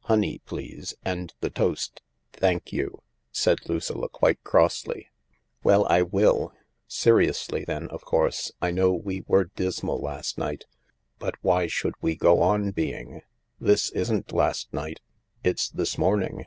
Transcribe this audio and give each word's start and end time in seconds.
Honey, 0.00 0.42
please, 0.44 0.92
and 1.02 1.32
the 1.40 1.48
toast. 1.48 2.02
Thank 2.34 2.74
you," 2.74 3.00
said 3.32 3.66
Lucilla, 3.70 4.10
quite 4.10 4.44
crossly." 4.44 5.08
Well, 5.64 5.86
I 5.88 6.02
will! 6.02 6.52
Seriously, 6.86 7.64
then, 7.64 7.88
of 7.88 8.04
course 8.04 8.52
I 8.60 8.70
know 8.70 8.92
we 8.92 9.24
were 9.26 9.44
dismal 9.56 9.98
last 9.98 10.36
night, 10.36 10.66
but 11.18 11.36
why 11.40 11.68
should 11.68 11.94
we 12.02 12.16
go 12.16 12.42
on 12.42 12.70
being? 12.72 13.22
This 13.58 13.88
isn't 13.92 14.30
last 14.30 14.70
night. 14.74 15.00
It's 15.42 15.70
this 15.70 15.96
morning. 15.96 16.44